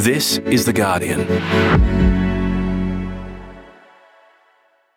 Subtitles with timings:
[0.00, 1.20] This is The Guardian.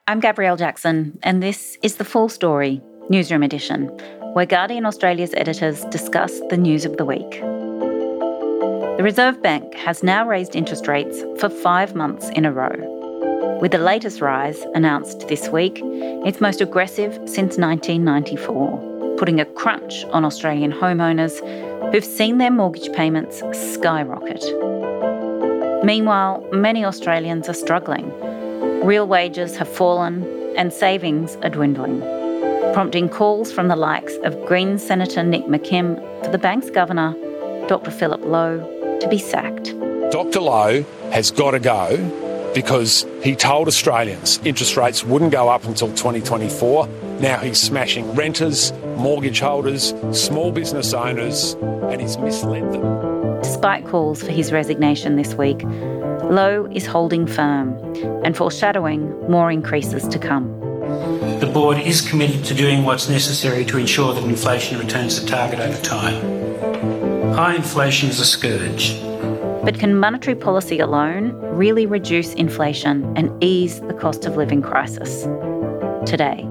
[0.08, 3.87] I'm Gabrielle Jackson, and this is the full story, Newsroom Edition,
[4.31, 7.31] where Guardian Australia's editors discuss the news of the week.
[7.42, 13.60] The Reserve Bank has now raised interest rates for five months in a row.
[13.60, 20.06] With the latest rise announced this week, its most aggressive since 1994, putting a crunch
[20.14, 21.42] on Australian homeowners
[21.92, 24.42] who've seen their mortgage payments skyrocket.
[25.84, 28.11] Meanwhile, many Australians are struggling
[28.83, 30.25] Real wages have fallen
[30.57, 32.01] and savings are dwindling,
[32.73, 37.15] prompting calls from the likes of Greens Senator Nick McKim for the bank's governor,
[37.69, 37.91] Dr.
[37.91, 38.59] Philip Lowe,
[38.99, 39.73] to be sacked.
[40.11, 40.41] Dr.
[40.41, 45.88] Lowe has got to go because he told Australians interest rates wouldn't go up until
[45.88, 46.85] 2024.
[47.21, 53.02] Now he's smashing renters, mortgage holders, small business owners, and he's misled them.
[53.63, 57.73] Despite calls for his resignation this week, Lowe is holding firm
[58.25, 60.50] and foreshadowing more increases to come.
[61.39, 65.61] The board is committed to doing what's necessary to ensure that inflation returns to target
[65.61, 67.31] over time.
[67.36, 69.02] High inflation is a scourge.
[69.64, 75.23] But can monetary policy alone really reduce inflation and ease the cost of living crisis?
[76.05, 76.45] Today,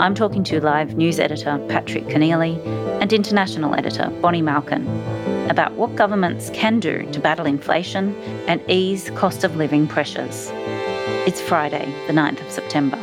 [0.00, 2.58] I'm talking to live news editor Patrick Keneally
[3.00, 4.84] and international editor Bonnie Malkin
[5.50, 8.14] about what governments can do to battle inflation
[8.46, 10.48] and ease cost of living pressures.
[11.26, 12.98] It's Friday, the 9th of September.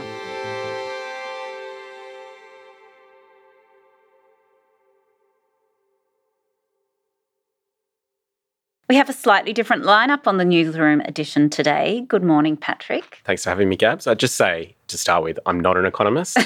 [8.90, 12.06] We have a slightly different lineup on the newsroom edition today.
[12.08, 13.20] Good morning, Patrick.
[13.26, 14.08] Thanks for having me, Gabs.
[14.08, 16.38] I'd just say to start with, I'm not an economist.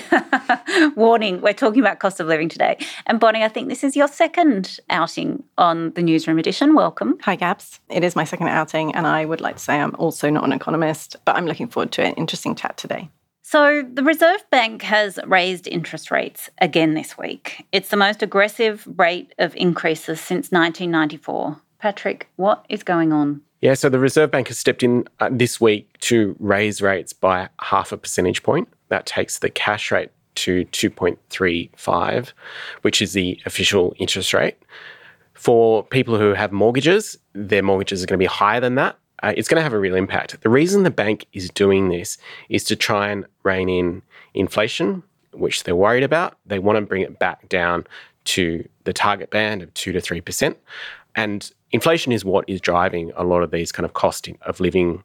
[0.95, 2.79] Warning, we're talking about cost of living today.
[3.05, 6.73] And Bonnie, I think this is your second outing on the newsroom edition.
[6.73, 7.19] Welcome.
[7.21, 7.79] Hi, Gabs.
[7.89, 10.51] It is my second outing, and I would like to say I'm also not an
[10.51, 13.07] economist, but I'm looking forward to an interesting chat today.
[13.43, 17.67] So, the Reserve Bank has raised interest rates again this week.
[17.71, 21.61] It's the most aggressive rate of increases since 1994.
[21.81, 23.41] Patrick, what is going on?
[23.59, 27.49] Yeah, so the Reserve Bank has stepped in uh, this week to raise rates by
[27.59, 28.69] half a percentage point.
[28.89, 32.33] That takes the cash rate to 2.35,
[32.83, 34.57] which is the official interest rate.
[35.33, 38.97] For people who have mortgages, their mortgages are going to be higher than that.
[39.23, 40.39] Uh, it's going to have a real impact.
[40.41, 42.17] The reason the bank is doing this
[42.49, 44.03] is to try and rein in
[44.35, 45.01] inflation,
[45.33, 46.37] which they're worried about.
[46.45, 47.87] They want to bring it back down
[48.23, 50.55] to the target band of 2 to 3%.
[51.15, 55.03] And inflation is what is driving a lot of these kind of cost of living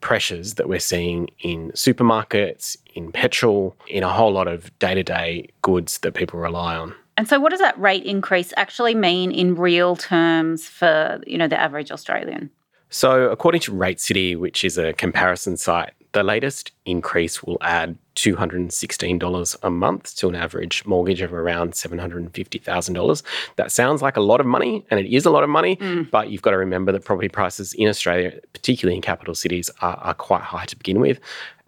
[0.00, 5.02] pressures that we're seeing in supermarkets, in petrol, in a whole lot of day to
[5.02, 6.94] day goods that people rely on.
[7.16, 11.48] And so what does that rate increase actually mean in real terms for, you know,
[11.48, 12.50] the average Australian?
[12.90, 17.96] So according to Rate City, which is a comparison site, the latest increase will add
[18.16, 23.22] $216 a month to an average mortgage of around $750,000.
[23.56, 26.10] That sounds like a lot of money, and it is a lot of money, mm.
[26.10, 29.96] but you've got to remember that property prices in Australia, particularly in capital cities, are,
[29.96, 31.18] are quite high to begin with.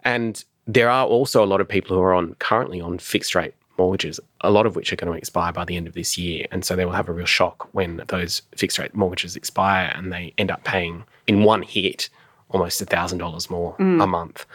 [0.03, 3.55] And there are also a lot of people who are on currently on fixed rate
[3.77, 6.45] mortgages, a lot of which are going to expire by the end of this year.
[6.51, 10.13] And so they will have a real shock when those fixed rate mortgages expire and
[10.13, 12.09] they end up paying in one hit
[12.49, 14.03] almost $1,000 more mm.
[14.03, 14.45] a month.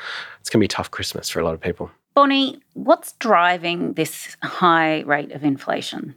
[0.41, 1.91] It's going to be a tough Christmas for a lot of people.
[2.15, 6.17] Bonnie, what's driving this high rate of inflation?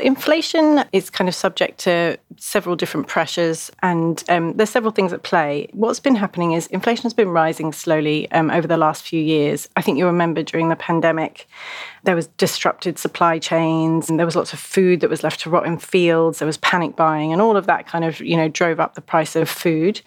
[0.00, 5.22] Inflation is kind of subject to several different pressures, and um, there's several things at
[5.22, 5.68] play.
[5.72, 9.68] What's been happening is inflation has been rising slowly um, over the last few years.
[9.76, 11.48] I think you remember during the pandemic,
[12.04, 15.50] there was disrupted supply chains, and there was lots of food that was left to
[15.50, 16.38] rot in fields.
[16.38, 19.00] There was panic buying, and all of that kind of you know drove up the
[19.00, 20.00] price of food.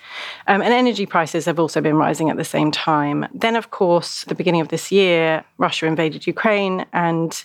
[0.48, 3.28] Um, and energy prices have also been rising at the same time.
[3.34, 7.44] Then, of course, the beginning of this year, Russia invaded Ukraine, and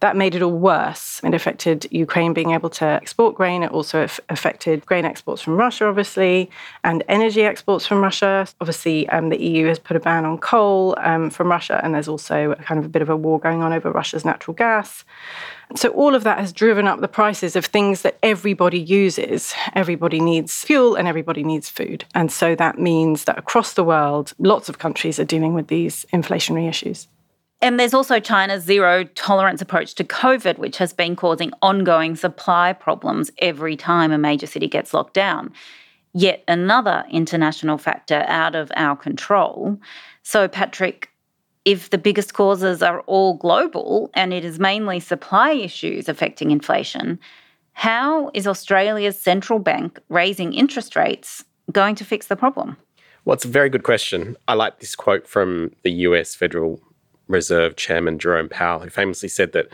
[0.00, 1.20] that made it all worse.
[1.24, 3.62] It affected Ukraine being able to export grain.
[3.62, 6.50] It also affected grain exports from Russia, obviously,
[6.82, 8.46] and energy exports from Russia.
[8.60, 12.08] Obviously, um, the EU has put a ban on coal um, from Russia, and there's
[12.08, 15.04] also kind of a bit of a war going on over Russia's natural gas.
[15.76, 19.54] So, all of that has driven up the prices of things that everybody uses.
[19.74, 22.04] Everybody needs fuel and everybody needs food.
[22.14, 26.04] And so that means that across the world, lots of countries are dealing with these
[26.12, 27.08] inflationary issues.
[27.64, 32.74] And there's also China's zero tolerance approach to COVID, which has been causing ongoing supply
[32.74, 35.50] problems every time a major city gets locked down.
[36.12, 39.78] Yet another international factor out of our control.
[40.22, 41.08] So, Patrick,
[41.64, 47.18] if the biggest causes are all global and it is mainly supply issues affecting inflation,
[47.72, 52.76] how is Australia's central bank raising interest rates going to fix the problem?
[53.24, 54.36] Well, it's a very good question.
[54.48, 56.78] I like this quote from the US Federal
[57.28, 59.66] Reserve Chairman Jerome Powell, who famously said that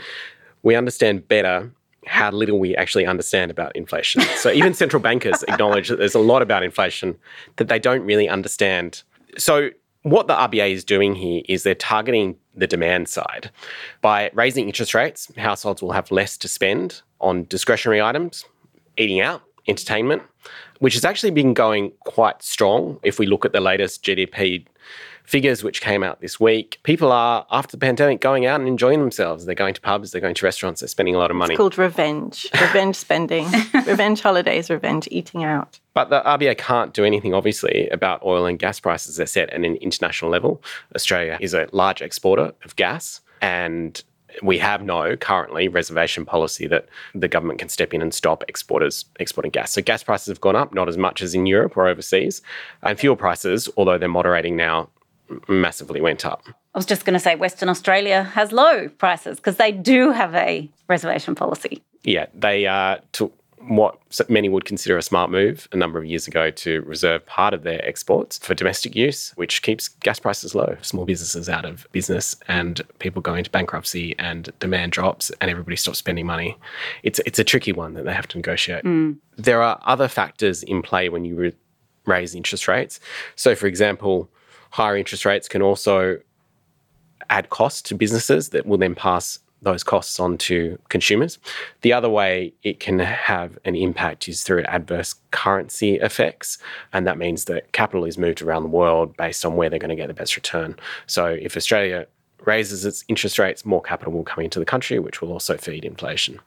[0.63, 1.71] we understand better
[2.07, 4.23] how little we actually understand about inflation.
[4.37, 7.17] So even central bankers acknowledge that there's a lot about inflation
[7.57, 9.03] that they don't really understand.
[9.37, 9.71] So
[10.03, 13.51] what the RBA is doing here is they're targeting the demand side.
[14.01, 18.45] By raising interest rates, households will have less to spend on discretionary items,
[18.97, 20.23] eating out, entertainment,
[20.79, 22.99] which has actually been going quite strong.
[23.03, 24.67] If we look at the latest GDP
[25.31, 28.99] figures which came out this week, people are, after the pandemic, going out and enjoying
[28.99, 29.47] themselves.
[29.47, 31.55] They're going to pubs, they're going to restaurants, they're spending a lot of money.
[31.55, 33.47] It's called revenge, revenge spending,
[33.87, 35.79] revenge holidays, revenge eating out.
[35.95, 39.17] But the RBA can't do anything, obviously, about oil and gas prices.
[39.17, 40.65] They're set at an international level.
[40.97, 44.03] Australia is a large exporter of gas, and
[44.43, 49.05] we have no currently reservation policy that the government can step in and stop exporters
[49.21, 49.71] exporting gas.
[49.71, 52.43] So gas prices have gone up, not as much as in Europe or overseas,
[52.83, 54.89] and fuel prices, although they're moderating now,
[55.49, 56.45] massively went up.
[56.75, 60.35] I was just going to say Western Australia has low prices because they do have
[60.35, 61.83] a reservation policy.
[62.03, 63.35] Yeah, they uh, took
[63.69, 63.99] what
[64.29, 67.63] many would consider a smart move a number of years ago to reserve part of
[67.63, 72.35] their exports for domestic use, which keeps gas prices low, small businesses out of business
[72.49, 76.57] and people go into bankruptcy and demand drops and everybody stops spending money.
[77.03, 78.85] It's, it's a tricky one that they have to negotiate.
[78.85, 79.19] Mm.
[79.37, 81.57] There are other factors in play when you re-
[82.07, 82.99] raise interest rates.
[83.37, 84.31] So, for example,
[84.71, 86.19] higher interest rates can also
[87.29, 91.39] add costs to businesses that will then pass those costs on to consumers.
[91.83, 96.59] The other way it can have an impact is through adverse currency effects.
[96.93, 99.91] And that means that capital is moved around the world based on where they're going
[99.91, 100.77] to get the best return.
[101.07, 102.07] So if Australia
[102.47, 105.85] raises its interest rates, more capital will come into the country, which will also feed
[105.85, 106.41] inflation.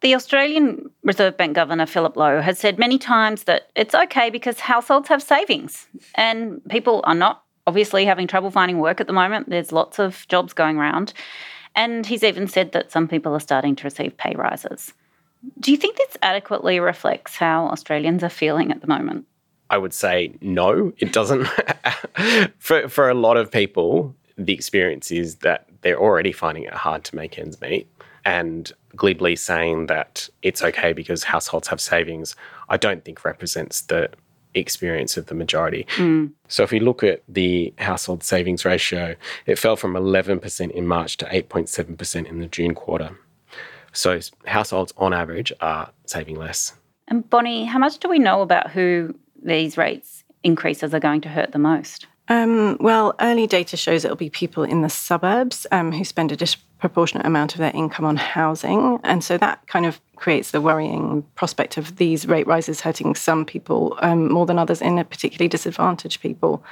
[0.00, 4.60] The Australian Reserve Bank Governor Philip Lowe has said many times that it's okay because
[4.60, 5.86] households have savings
[6.16, 9.48] and people are not obviously having trouble finding work at the moment.
[9.48, 11.12] There's lots of jobs going around.
[11.74, 14.94] And he's even said that some people are starting to receive pay rises.
[15.60, 19.26] Do you think this adequately reflects how Australians are feeling at the moment?
[19.68, 21.46] I would say no, it doesn't.
[22.58, 27.04] for, for a lot of people, the experience is that they're already finding it hard
[27.04, 27.88] to make ends meet.
[28.24, 32.34] And glibly saying that it's okay because households have savings,
[32.68, 34.10] I don't think represents the
[34.60, 35.86] experience of the majority.
[35.96, 36.32] Mm.
[36.48, 39.16] So if we look at the household savings ratio,
[39.46, 43.18] it fell from 11% in March to 8.7% in the June quarter.
[43.92, 46.74] So households on average are saving less.
[47.08, 51.28] And Bonnie, how much do we know about who these rates increases are going to
[51.28, 52.06] hurt the most?
[52.28, 56.36] Um, well, early data shows it'll be people in the suburbs um, who spend a
[56.76, 59.00] disproportionate amount of their income on housing.
[59.02, 63.44] And so that kind of creates the worrying prospect of these rate rises hurting some
[63.44, 66.64] people um, more than others in a particularly disadvantaged people.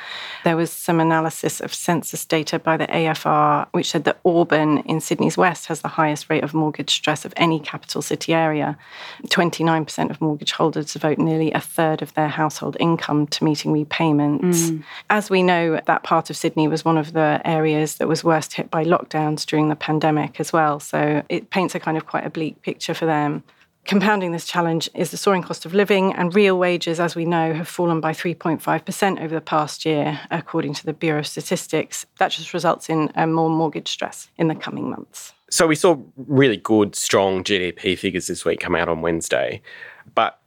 [0.45, 5.01] There was some analysis of census data by the AFR, which said that Auburn in
[5.01, 8.79] Sydney's west has the highest rate of mortgage stress of any capital city area.
[9.27, 14.71] 29% of mortgage holders devote nearly a third of their household income to meeting repayments.
[14.71, 14.85] Mm.
[15.11, 18.55] As we know, that part of Sydney was one of the areas that was worst
[18.55, 19.94] hit by lockdowns during the pandemic
[20.41, 20.81] as well.
[20.81, 23.45] So it paints a kind of quite a bleak picture for them.
[23.85, 27.53] Compounding this challenge is the soaring cost of living, and real wages, as we know,
[27.53, 32.07] have fallen by 3.5% over the past year, according to the Bureau of Statistics.
[32.19, 35.35] That just results in um, more mortgage stress in the coming months.
[35.51, 39.61] So we saw really good, strong GDP figures this week come out on Wednesday.
[40.15, 40.41] But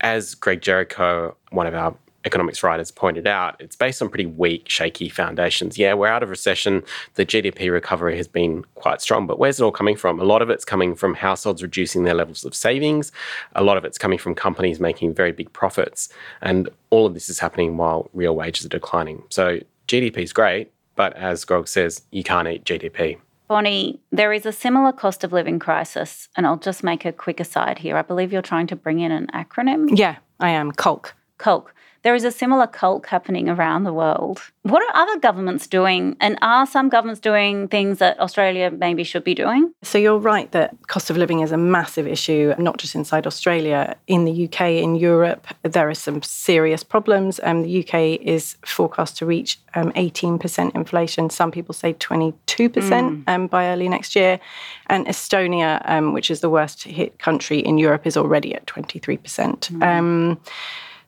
[0.00, 4.68] as Greg Jericho, one of our economics writers pointed out, it's based on pretty weak,
[4.68, 5.78] shaky foundations.
[5.78, 6.82] Yeah, we're out of recession.
[7.14, 10.20] The GDP recovery has been quite strong, but where's it all coming from?
[10.20, 13.12] A lot of it's coming from households reducing their levels of savings.
[13.54, 16.08] A lot of it's coming from companies making very big profits.
[16.42, 19.22] And all of this is happening while real wages are declining.
[19.30, 23.18] So GDP is great, but as Grog says, you can't eat GDP.
[23.48, 27.40] Bonnie, there is a similar cost of living crisis, and I'll just make a quick
[27.40, 27.96] aside here.
[27.96, 29.88] I believe you're trying to bring in an acronym.
[29.98, 30.70] Yeah, I am.
[30.70, 31.16] CULK.
[31.38, 31.74] CULK.
[32.02, 34.40] There is a similar cult happening around the world.
[34.62, 36.16] What are other governments doing?
[36.20, 39.72] And are some governments doing things that Australia maybe should be doing?
[39.82, 43.96] So you're right that cost of living is a massive issue, not just inside Australia.
[44.06, 47.38] In the UK, in Europe, there are some serious problems.
[47.42, 51.28] Um, the UK is forecast to reach um, 18% inflation.
[51.28, 53.24] Some people say 22% mm.
[53.26, 54.40] um, by early next year.
[54.86, 59.18] And Estonia, um, which is the worst hit country in Europe, is already at 23%.
[59.20, 60.38] Mm.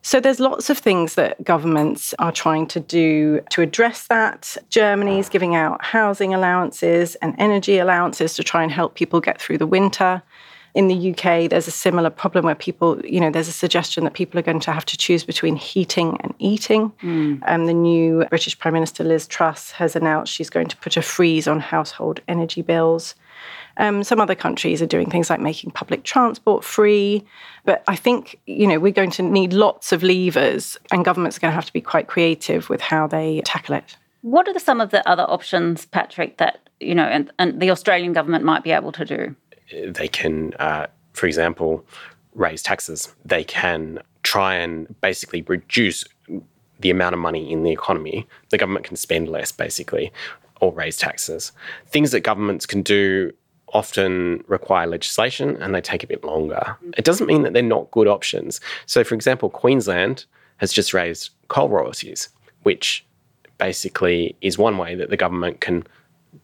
[0.05, 4.57] So there's lots of things that governments are trying to do to address that.
[4.69, 9.59] Germany's giving out housing allowances and energy allowances to try and help people get through
[9.59, 10.21] the winter.
[10.73, 14.13] In the UK, there's a similar problem where people, you know, there's a suggestion that
[14.13, 16.91] people are going to have to choose between heating and eating.
[17.03, 17.41] Mm.
[17.45, 21.01] And the new British Prime Minister Liz Truss has announced she's going to put a
[21.03, 23.13] freeze on household energy bills.
[23.77, 27.25] Um, some other countries are doing things like making public transport free.
[27.65, 31.41] But I think, you know, we're going to need lots of levers and governments are
[31.41, 33.97] going to have to be quite creative with how they tackle it.
[34.21, 37.71] What are the, some of the other options, Patrick, that, you know, and, and the
[37.71, 39.35] Australian government might be able to do?
[39.87, 41.85] They can, uh, for example,
[42.35, 43.13] raise taxes.
[43.25, 46.05] They can try and basically reduce
[46.79, 48.27] the amount of money in the economy.
[48.49, 50.11] The government can spend less, basically,
[50.61, 51.51] or raise taxes.
[51.87, 53.31] Things that governments can do
[53.73, 56.77] often require legislation and they take a bit longer.
[56.97, 58.61] It doesn't mean that they're not good options.
[58.85, 60.25] So, for example, Queensland
[60.57, 62.29] has just raised coal royalties,
[62.61, 63.05] which
[63.57, 65.83] basically is one way that the government can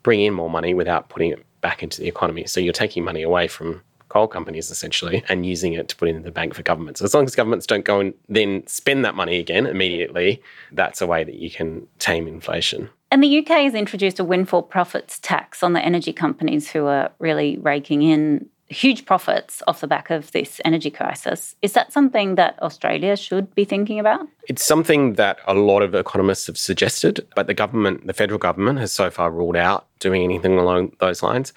[0.04, 2.46] bring in more money without putting it back into the economy.
[2.46, 6.22] So, you're taking money away from coal companies essentially and using it to put in
[6.24, 7.02] the bank for governments.
[7.02, 11.08] As long as governments don't go and then spend that money again immediately, that's a
[11.08, 12.90] way that you can tame inflation.
[13.12, 17.12] And the UK has introduced a windfall profits tax on the energy companies who are
[17.20, 21.56] really raking in huge profits off the back of this energy crisis.
[21.62, 24.28] Is that something that Australia should be thinking about?
[24.48, 28.80] It's something that a lot of economists have suggested, but the government, the federal government,
[28.80, 31.52] has so far ruled out doing anything along those lines.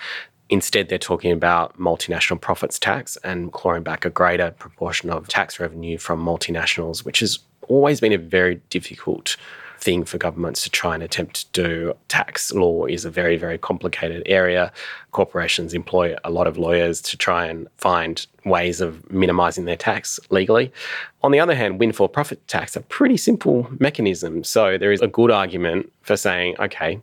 [0.48, 5.60] Instead, they're talking about multinational profits tax and clawing back a greater proportion of tax
[5.60, 7.38] revenue from multinationals, which has
[7.68, 9.36] always been a very difficult
[9.82, 11.94] thing for governments to try and attempt to do.
[12.06, 14.72] Tax law is a very, very complicated area.
[15.10, 20.20] Corporations employ a lot of lawyers to try and find ways of minimizing their tax
[20.30, 20.72] legally.
[21.22, 24.44] On the other hand, windfall profit tax, a pretty simple mechanism.
[24.44, 27.00] So there is a good argument for saying, okay,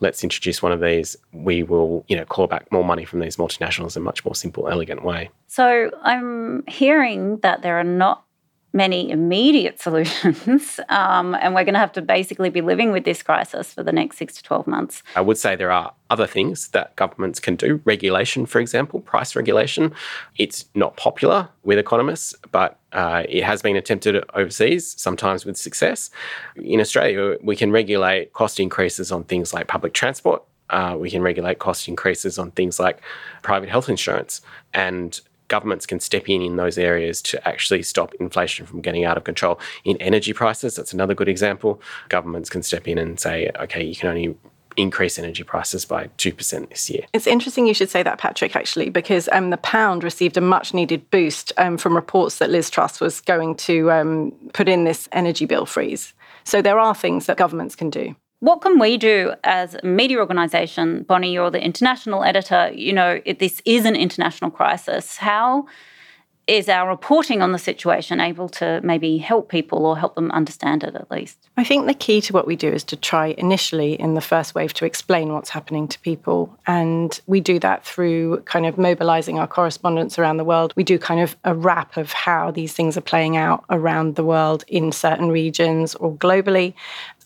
[0.00, 1.16] let's introduce one of these.
[1.32, 4.34] We will, you know, claw back more money from these multinationals in a much more
[4.34, 5.30] simple, elegant way.
[5.46, 8.24] So I'm hearing that there are not
[8.72, 10.80] many immediate solutions.
[10.88, 13.92] Um, and we're going to have to basically be living with this crisis for the
[13.92, 15.02] next six to 12 months.
[15.16, 17.80] I would say there are other things that governments can do.
[17.84, 19.92] Regulation, for example, price regulation.
[20.36, 26.10] It's not popular with economists, but uh, it has been attempted overseas, sometimes with success.
[26.56, 30.42] In Australia, we can regulate cost increases on things like public transport.
[30.70, 33.00] Uh, we can regulate cost increases on things like
[33.42, 34.42] private health insurance.
[34.74, 39.16] And governments can step in in those areas to actually stop inflation from getting out
[39.16, 39.58] of control.
[39.84, 41.80] In energy prices, that's another good example.
[42.08, 44.36] Governments can step in and say, okay, you can only
[44.76, 47.04] increase energy prices by 2% this year.
[47.12, 50.72] It's interesting you should say that, Patrick, actually, because um, the pound received a much
[50.72, 55.08] needed boost um, from reports that Liz Truss was going to um, put in this
[55.12, 56.14] energy bill freeze.
[56.44, 58.14] So there are things that governments can do.
[58.40, 61.02] What can we do as a media organisation?
[61.02, 62.70] Bonnie, you're the international editor.
[62.72, 65.16] You know, this is an international crisis.
[65.16, 65.66] How
[66.48, 70.82] is our reporting on the situation able to maybe help people or help them understand
[70.82, 71.36] it at least?
[71.58, 74.54] I think the key to what we do is to try initially in the first
[74.54, 76.56] wave to explain what's happening to people.
[76.66, 80.72] And we do that through kind of mobilizing our correspondents around the world.
[80.74, 84.24] We do kind of a wrap of how these things are playing out around the
[84.24, 86.72] world in certain regions or globally.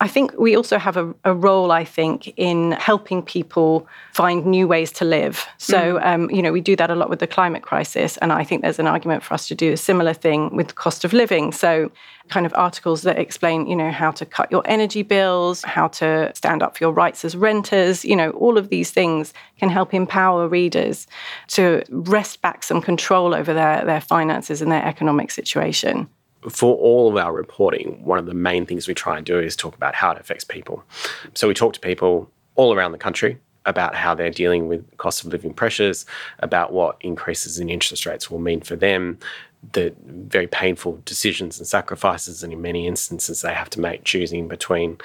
[0.02, 4.66] I think we also have a, a, role, I think, in helping people find new
[4.66, 5.46] ways to live.
[5.58, 6.04] So, mm.
[6.04, 8.16] um, you know, we do that a lot with the climate crisis.
[8.16, 10.74] And I think there's an argument for us to do a similar thing with the
[10.74, 11.52] cost of living.
[11.52, 11.92] So,
[12.30, 16.32] kind of articles that explain, you know, how to cut your energy bills, how to
[16.34, 19.94] stand up for your rights as renters, you know, all of these things can help
[19.94, 21.06] empower readers
[21.48, 26.08] to wrest back some control over their, their finances and their economic situation
[26.48, 29.56] for all of our reporting, one of the main things we try and do is
[29.56, 30.84] talk about how it affects people.
[31.34, 35.24] So we talk to people all around the country about how they're dealing with cost
[35.24, 36.04] of living pressures,
[36.40, 39.18] about what increases in interest rates will mean for them,
[39.72, 44.48] the very painful decisions and sacrifices, and in many instances, they have to make choosing
[44.48, 44.98] between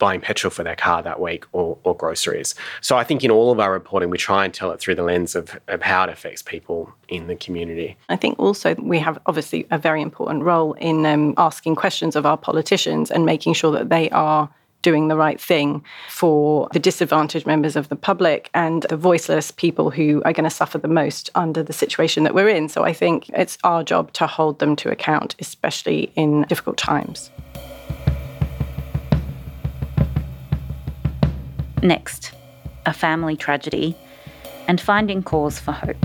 [0.00, 2.56] buying petrol for their car that week or, or groceries.
[2.80, 5.04] So I think in all of our reporting, we try and tell it through the
[5.04, 7.96] lens of, of how it affects people in the community.
[8.08, 12.26] I think also we have obviously a very important role in um, asking questions of
[12.26, 14.48] our politicians and making sure that they are
[14.82, 19.90] doing the right thing for the disadvantaged members of the public and the voiceless people
[19.90, 22.68] who are going to suffer the most under the situation that we're in.
[22.68, 27.30] So I think it's our job to hold them to account, especially in difficult times.
[31.82, 32.32] Next,
[32.86, 33.96] a family tragedy
[34.68, 35.96] and finding cause for hope.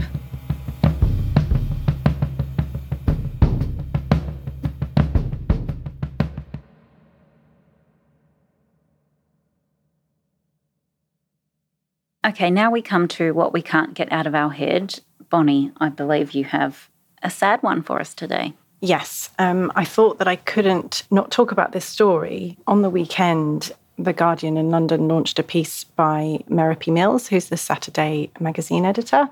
[12.25, 15.89] Okay, now we come to what we can't get out of our head Bonnie, I
[15.89, 16.89] believe you have
[17.23, 18.53] a sad one for us today.
[18.81, 22.57] Yes, um, I thought that I couldn't not talk about this story.
[22.67, 26.43] On the weekend, The Guardian in London launched a piece by
[26.79, 26.91] P.
[26.91, 29.29] Mills, who's the Saturday magazine editor.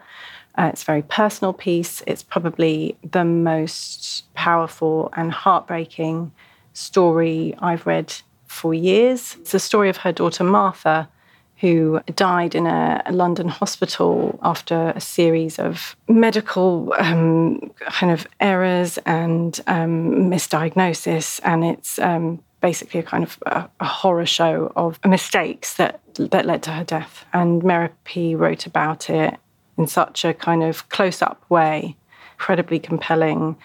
[0.57, 2.03] Uh, it's a very personal piece.
[2.05, 6.31] It's probably the most powerful and heartbreaking
[6.73, 8.13] story I've read
[8.45, 9.35] for years.
[9.41, 11.09] It's the story of her daughter Martha,
[11.57, 18.99] who died in a London hospital after a series of medical um, kind of errors
[19.05, 21.39] and um, misdiagnosis.
[21.43, 26.45] And it's um, basically a kind of a, a, horror show of mistakes that that
[26.45, 27.25] led to her death.
[27.33, 27.61] And
[28.05, 28.35] P.
[28.35, 29.35] wrote about it
[29.77, 31.97] in such a kind of close-up way,
[32.35, 33.57] incredibly compelling,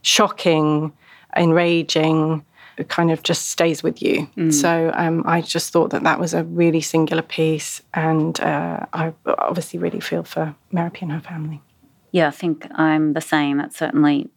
[0.00, 0.92] shocking,
[1.36, 2.44] enraging
[2.76, 4.28] it kind of just stays with you.
[4.36, 4.52] Mm.
[4.52, 9.14] So um, I just thought that that was a really singular piece, and uh, I
[9.26, 11.62] obviously really feel for Merope and her family.
[12.12, 13.58] Yeah, I think I'm the same.
[13.58, 14.28] That's certainly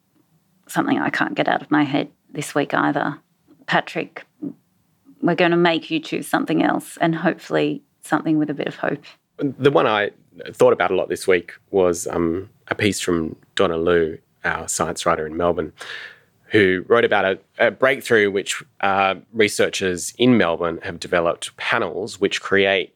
[0.67, 3.19] something I can't get out of my head this week either.
[3.69, 4.25] Patrick,
[5.21, 8.75] we're going to make you choose something else, and hopefully something with a bit of
[8.75, 9.03] hope.
[9.37, 10.09] The one I
[10.53, 15.05] thought about a lot this week was um, a piece from Donna Lu, our science
[15.05, 15.71] writer in Melbourne,
[16.45, 22.41] who wrote about a, a breakthrough which uh, researchers in Melbourne have developed panels which
[22.41, 22.95] create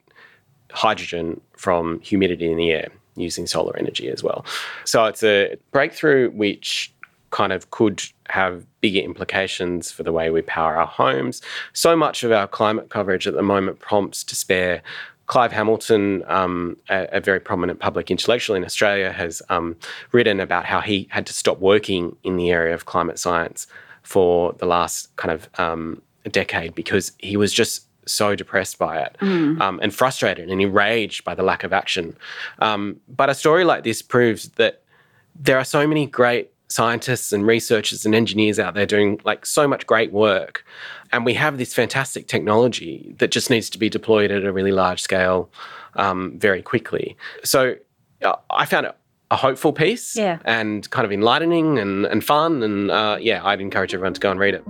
[0.71, 4.43] hydrogen from humidity in the air using solar energy as well.
[4.85, 6.91] So it's a breakthrough which
[7.33, 11.41] kind of could have bigger implications for the way we power our homes.
[11.73, 14.81] So much of our climate coverage at the moment prompts despair
[15.25, 19.77] Clive Hamilton, um, a, a, very prominent public intellectual in Australia, has um,
[20.11, 23.65] written about how he had to stop working in the area of climate science
[24.01, 29.15] for the last kind of um, decade because he was just so depressed by it
[29.21, 29.59] mm.
[29.61, 32.17] um, and frustrated and enraged by the lack of action.
[32.59, 34.83] Um, but a story like this proves that
[35.35, 39.67] there are so many great scientists and researchers and engineers out there doing like so
[39.67, 40.65] much great work
[41.13, 44.71] and we have this fantastic technology that just needs to be deployed at a really
[44.71, 45.49] large scale
[45.95, 47.15] um, very quickly.
[47.43, 47.75] So
[48.23, 48.97] uh, I found it
[49.29, 50.39] a hopeful piece yeah.
[50.43, 52.63] and kind of enlightening and, and fun.
[52.63, 54.63] And uh, yeah, I'd encourage everyone to go and read it.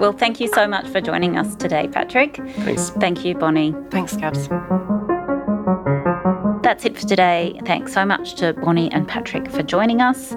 [0.00, 2.36] Well, thank you so much for joining us today, Patrick.
[2.36, 2.90] Thanks.
[2.90, 3.74] Thank you, Bonnie.
[3.90, 4.48] Thanks, Gabs.
[6.68, 7.58] That's it for today.
[7.64, 10.36] Thanks so much to Bonnie and Patrick for joining us.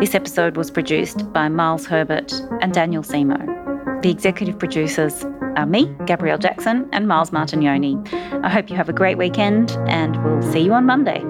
[0.00, 4.02] This episode was produced by Miles Herbert and Daniel Semo.
[4.02, 5.22] The executive producers
[5.54, 8.12] are me, Gabrielle Jackson, and Miles Martignoni.
[8.42, 11.22] I hope you have a great weekend, and we'll see you on Monday.